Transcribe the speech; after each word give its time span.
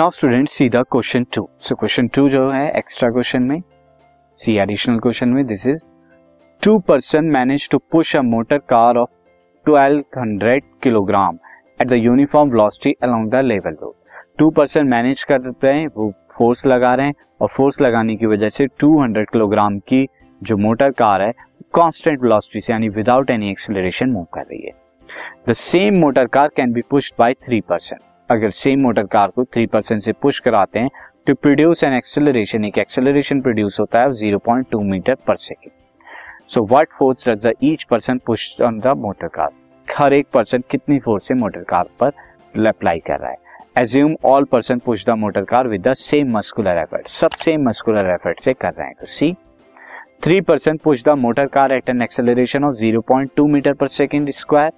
Now 0.00 0.10
student 0.10 0.48
see 0.48 0.68
the 0.68 0.76
question 0.76 1.24
two 1.34 1.48
so 1.60 1.74
question 1.74 2.08
two 2.08 2.28
जो 2.28 2.50
है 2.50 2.72
extra 2.78 3.10
question 3.10 3.42
में 3.42 3.62
see 4.36 4.56
additional 4.56 4.98
question 4.98 5.28
में 5.28 5.46
this 5.46 5.66
is 5.66 5.78
two 6.64 6.78
person 6.78 7.24
manage 7.24 7.68
to 7.70 7.78
push 7.78 8.16
a 8.16 8.20
motor 8.22 8.58
car 8.58 8.96
of 8.96 9.10
1200 9.70 10.60
kilogram 10.82 11.38
at 11.80 11.88
the 11.88 11.92
uniform 11.92 12.50
velocity 12.50 12.94
along 13.02 13.30
the 13.30 13.34
level 13.34 13.76
road 13.82 13.94
two 14.38 14.50
person 14.50 14.86
manage 14.86 15.22
कर 15.24 15.40
रहे 15.40 15.72
हैं, 15.72 15.88
वो 15.96 16.12
force 16.38 16.66
लगा 16.66 16.94
रहे 16.94 17.06
हैं, 17.06 17.14
और 17.40 17.48
फोर्स 17.48 17.80
लगाने 17.80 18.16
की 18.16 18.26
वजह 18.26 18.48
से 18.48 18.66
200 18.66 19.24
किलोग्राम 19.32 19.78
की 19.78 20.06
जो 20.42 20.56
मोटर 20.56 20.90
कार 20.90 21.22
है 21.22 21.32
कांस्टेंट 21.74 22.22
वेलोसिटी 22.22 22.60
से, 22.60 22.72
यानी 22.72 22.88
विदाउट 22.88 23.30
एनी 23.30 23.50
एक्सेलरेशन 23.50 24.10
मूव 24.10 24.26
कर 24.34 24.40
रही 24.40 24.60
है। 24.60 24.72
The 25.48 25.52
same 25.52 26.00
motor 26.00 26.26
car 26.26 26.48
can 26.48 26.72
be 26.72 26.82
pushed 26.90 27.14
by 27.18 27.34
three 27.34 27.60
person 27.60 27.96
अगर 28.30 28.50
सेम 28.50 28.80
मोटर 28.82 29.06
कार 29.06 29.30
को 29.36 29.44
थ्री 29.44 29.66
परसेंट 29.66 30.00
से 30.02 30.12
पुश 30.12 30.38
कराते 30.40 30.78
हैं 30.78 30.90
टू 31.26 31.34
प्रोड्यूस 31.34 31.82
एन 31.84 31.92
एक्सेलरेशन 31.94 32.64
एक 32.64 32.78
एक्सेलरेशन 32.78 33.40
प्रोड्यूस 33.40 33.78
होता 33.80 34.00
है 34.02 34.12
zero 34.12 34.38
point 34.46 34.66
two 34.70 34.80
metre 34.82 35.16
per 35.26 35.36
second 35.36 35.72
so 36.48 36.64
what 36.72 36.88
force 36.98 37.28
does 37.28 37.46
the 37.46 37.52
each 37.64 37.84
person 37.90 38.18
push 38.26 38.60
on 38.60 38.78
the 38.80 38.96
motor 38.96 39.28
car 39.34 39.50
हर 39.88 40.12
एक 40.12 40.26
person 40.34 40.62
कितनी 40.70 40.98
force 40.98 41.28
से 41.28 41.34
मोटर 41.34 41.62
कार 41.68 41.88
पर 42.00 42.66
अप्लाई 42.66 42.98
कर 43.06 43.18
रहा 43.18 43.30
है? 43.30 43.36
Assume 43.78 44.14
all 44.24 44.44
person 44.52 44.78
push 44.78 45.04
the 45.06 45.10
motor 45.18 45.44
car 45.44 45.68
with 45.68 45.88
the 45.88 45.92
same 45.94 46.36
muscular 46.36 46.78
effort 46.78 47.08
सब 47.08 47.30
same 47.38 47.68
muscular 47.68 48.10
effort 48.10 48.40
से 48.40 48.52
कर 48.52 48.72
रहे 48.72 48.86
हैं। 48.86 49.04
See 49.04 49.32
three 50.24 50.40
percent 50.40 50.80
push 50.82 51.02
the 51.04 51.12
motor 51.18 51.46
car 51.54 51.72
at 51.72 51.88
an 51.90 52.02
acceleration 52.02 52.64
of 52.64 52.74
zero 52.74 53.00
point 53.08 53.30
two 53.36 53.46
metre 53.46 53.72
per 53.72 53.88
second 53.88 54.30
square 54.30 54.72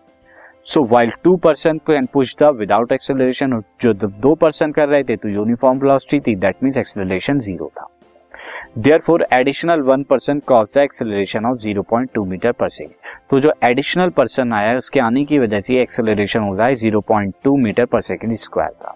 so 0.69 0.83
while 0.87 1.11
two 1.25 1.35
percent 1.37 1.81
can 1.87 2.07
push 2.13 2.35
the 2.41 2.47
without 2.57 2.91
acceleration 2.93 3.61
जो 3.83 3.93
दो 3.95 4.35
percent 4.35 4.75
कर 4.75 4.89
रहे 4.89 5.03
थे 5.05 5.17
तो 5.17 5.29
यूनिफॉर्म 5.29 5.79
वेलोसिटी 5.81 6.21
थी 6.21 6.35
दैट 6.37 6.57
मींस 6.63 6.77
एक्सेलरेशन 6.77 7.39
ज़ीरो 7.39 7.71
था। 7.79 7.87
Therefore 9.07 9.27
additional 9.33 9.81
one 9.83 10.03
percent 10.11 10.43
cause 10.49 10.73
the 10.75 10.79
acceleration 10.79 11.47
of 11.47 11.57
zero 11.59 11.83
point 11.91 12.11
two 12.15 12.25
metre 12.25 12.53
per 12.53 12.69
second 12.69 12.95
तो 13.31 13.41
जो 13.41 13.53
एडिशनल 13.69 14.11
पर्सन 14.11 14.53
आया, 14.53 14.77
उसके 14.77 15.01
आने 15.01 15.25
की 15.25 15.39
वजह 15.39 15.59
से 15.59 15.81
एक्सेलरेशन 15.83 16.41
हो 16.41 16.55
रहा 16.57 16.67
है 16.67 16.75
zero 16.75 17.01
point 17.09 17.35
two 17.45 17.57
metre 17.57 17.85
per 17.87 18.01
second 18.03 18.35
square 18.37 18.71
का। 18.83 18.95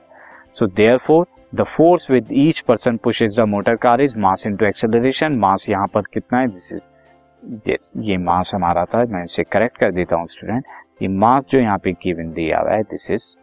So 0.54 0.66
therefore 0.98 1.27
the 1.54 1.62
force 1.66 2.10
with 2.10 2.28
each 2.32 2.60
person 2.69 2.97
pushes 3.04 3.41
the 3.41 3.48
motor 3.48 3.77
car 3.78 4.02
is 4.02 4.19
mass 4.19 4.47
into 4.47 4.66
acceleration 4.66 5.38
mass 5.38 5.69
यहाँ 5.69 5.86
पर 5.94 6.02
कितना 6.14 6.38
है? 6.38 6.48
दिस 6.48 6.72
इज़ 6.72 8.00
ये 8.02 8.16
मास 8.19 8.54
हमारा 8.54 8.84
था, 8.84 9.04
मैं 9.04 9.22
इसे 9.25 9.42
करेक्ट 9.44 9.78
कर 9.78 9.92
देता 9.92 10.16
हूँ 10.16 10.27
स्टूडेंट 10.27 10.64
ये 11.00 11.08
मास 11.08 11.46
जो 11.50 11.58
यहाँ 11.58 11.78
पे 11.78 11.92
गिवन 12.02 12.32
दिया 12.32 12.58
हुआ 12.60 12.72
है 12.72 12.82
this 12.82 13.10
is 13.10 13.36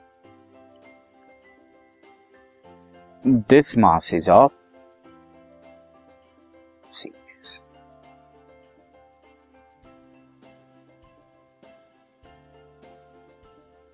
this 3.24 3.78
mass 3.78 4.14
is 4.14 4.30
of 4.32 4.52
series 6.92 7.62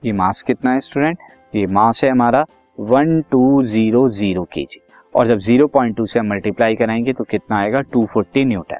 ये 0.04 0.12
मास 0.14 0.44
कितना 0.44 0.72
है 0.72 0.80
स्टूडेंट 0.80 1.20
ये 1.56 1.66
मास 1.68 2.04
है 2.04 2.10
हमारा 2.12 2.46
वन 2.78 3.22
टू 3.32 3.62
ज़ीरो 3.64 4.08
ज़ीरो 4.12 4.44
के 4.54 4.64
जी 4.64 4.82
और 5.16 5.28
जब 5.28 5.38
ज़ीरो 5.40 5.68
पॉइंट 5.68 5.96
टू 5.98 6.06
से 6.06 6.20
हम 6.20 6.28
मल्टीप्लाई 6.30 6.76
कराएँगे 6.76 7.14
तो 7.14 7.24
कितना 7.24 7.58
आएगा? 7.58 7.82
Two 7.82 8.06
forty 8.06 8.46
newton 8.46 8.80